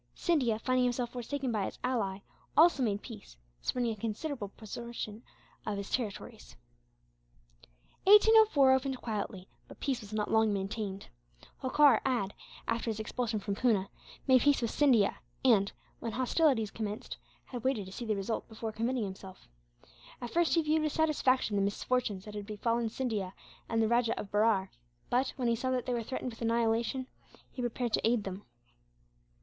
Scindia, 0.15 0.57
finding 0.57 0.85
himself 0.85 1.11
forsaken 1.11 1.51
by 1.51 1.65
his 1.65 1.77
ally, 1.83 2.21
also 2.57 2.81
made 2.81 3.03
peace, 3.03 3.37
surrendering 3.61 3.93
a 3.95 3.99
considerable 4.01 4.49
portion 4.49 5.21
of 5.63 5.77
his 5.77 5.91
territories. 5.91 6.55
1804 8.05 8.71
opened 8.71 8.97
quietly, 8.99 9.47
but 9.67 9.79
peace 9.79 10.01
was 10.01 10.11
not 10.11 10.31
long 10.31 10.51
maintained. 10.51 11.07
Holkar 11.61 12.01
had, 12.03 12.33
after 12.67 12.89
his 12.89 12.99
expulsion 12.99 13.39
from 13.39 13.53
Poona, 13.53 13.89
made 14.25 14.41
peace 14.41 14.59
with 14.63 14.71
Scindia 14.71 15.17
and, 15.45 15.71
when 15.99 16.13
hostilities 16.13 16.71
commenced, 16.71 17.17
had 17.45 17.63
waited 17.63 17.85
to 17.85 17.91
see 17.91 18.03
the 18.05 18.15
result 18.15 18.49
before 18.49 18.71
committing 18.71 19.03
himself. 19.03 19.47
At 20.19 20.31
first 20.31 20.55
he 20.55 20.63
viewed 20.63 20.81
with 20.81 20.93
satisfaction 20.93 21.57
the 21.57 21.61
misfortunes 21.61 22.25
that 22.25 22.33
had 22.33 22.47
befallen 22.47 22.89
Scindia 22.89 23.33
and 23.69 23.79
the 23.79 23.87
Rajah 23.87 24.19
of 24.19 24.31
Berar 24.31 24.71
but, 25.11 25.29
when 25.35 25.47
he 25.47 25.55
saw 25.55 25.69
that 25.69 25.85
they 25.85 25.93
were 25.93 26.01
threatened 26.01 26.31
with 26.31 26.41
annihilation, 26.41 27.05
he 27.51 27.61
prepared 27.61 27.93
to 27.93 28.01
aid 28.07 28.23
them. 28.23 28.47